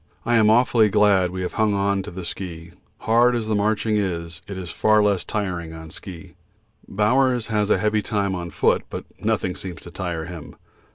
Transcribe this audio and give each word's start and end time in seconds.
I 0.25 0.33
am 0.37 0.49
awfully 0.49 0.89
glad 0.89 1.29
we 1.29 1.43
have 1.43 1.53
hung 1.61 1.75
on 1.75 2.01
to 2.01 2.09
the 2.09 2.25
ski; 2.25 2.71
hard 3.01 3.35
as 3.35 3.47
the 3.47 3.53
marching 3.53 3.97
is, 3.97 4.41
it 4.47 4.57
is 4.57 4.71
far 4.71 5.03
less 5.03 5.23
tiring 5.23 5.73
on 5.73 5.91
ski. 5.91 6.33
Bowers 6.87 7.45
has 7.53 7.69
a 7.69 7.77
heavy 7.77 8.01
time 8.01 8.33
on 8.33 8.49
foot, 8.49 8.81
but 8.89 9.05
nothing 9.23 9.55
seems 9.55 9.81
to 9.81 9.91
tire 9.91 10.25
him. 10.25 10.55